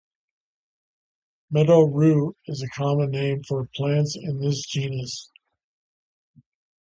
Meadow-rue 1.51 2.35
is 2.47 2.63
a 2.63 2.67
common 2.69 3.11
name 3.11 3.43
for 3.43 3.69
plants 3.75 4.15
in 4.19 4.39
this 4.39 4.65
genus. 4.65 5.29